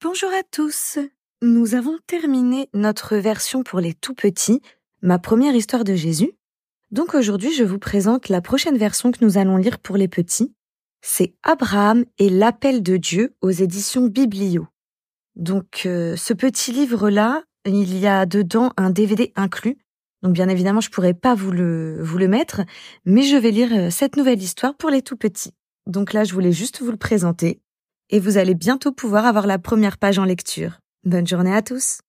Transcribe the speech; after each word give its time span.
Bonjour 0.00 0.30
à 0.30 0.44
tous. 0.48 1.00
Nous 1.42 1.74
avons 1.74 1.98
terminé 2.06 2.68
notre 2.72 3.16
version 3.16 3.64
pour 3.64 3.80
les 3.80 3.94
tout 3.94 4.14
petits, 4.14 4.62
ma 5.02 5.18
première 5.18 5.56
histoire 5.56 5.82
de 5.82 5.96
Jésus. 5.96 6.30
Donc 6.92 7.16
aujourd'hui, 7.16 7.52
je 7.52 7.64
vous 7.64 7.80
présente 7.80 8.28
la 8.28 8.40
prochaine 8.40 8.78
version 8.78 9.10
que 9.10 9.24
nous 9.24 9.38
allons 9.38 9.56
lire 9.56 9.80
pour 9.80 9.96
les 9.96 10.06
petits. 10.06 10.54
C'est 11.02 11.34
Abraham 11.42 12.04
et 12.18 12.28
l'appel 12.28 12.84
de 12.84 12.96
Dieu 12.96 13.34
aux 13.40 13.50
éditions 13.50 14.06
Biblio. 14.06 14.68
Donc 15.34 15.82
euh, 15.84 16.14
ce 16.14 16.32
petit 16.32 16.70
livre-là, 16.70 17.42
il 17.66 17.98
y 17.98 18.06
a 18.06 18.24
dedans 18.24 18.70
un 18.76 18.90
DVD 18.90 19.32
inclus. 19.34 19.78
Donc 20.22 20.32
bien 20.32 20.48
évidemment, 20.48 20.80
je 20.80 20.90
pourrais 20.90 21.12
pas 21.12 21.34
vous 21.34 21.50
le 21.50 22.00
vous 22.00 22.18
le 22.18 22.28
mettre, 22.28 22.60
mais 23.04 23.22
je 23.22 23.36
vais 23.36 23.50
lire 23.50 23.72
euh, 23.72 23.90
cette 23.90 24.16
nouvelle 24.16 24.40
histoire 24.40 24.76
pour 24.76 24.90
les 24.90 25.02
tout 25.02 25.16
petits. 25.16 25.54
Donc 25.88 26.12
là, 26.12 26.22
je 26.22 26.34
voulais 26.34 26.52
juste 26.52 26.82
vous 26.82 26.92
le 26.92 26.96
présenter 26.96 27.60
et 28.10 28.20
vous 28.20 28.38
allez 28.38 28.54
bientôt 28.54 28.92
pouvoir 28.92 29.26
avoir 29.26 29.46
la 29.46 29.58
première 29.58 29.98
page 29.98 30.18
en 30.18 30.24
lecture. 30.24 30.78
Bonne 31.04 31.26
journée 31.26 31.54
à 31.54 31.62
tous. 31.62 32.00